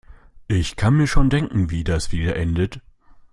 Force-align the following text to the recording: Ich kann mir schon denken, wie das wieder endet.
Ich 0.47 0.77
kann 0.77 0.95
mir 0.95 1.05
schon 1.05 1.29
denken, 1.29 1.69
wie 1.69 1.83
das 1.83 2.11
wieder 2.11 2.35
endet. 2.35 2.81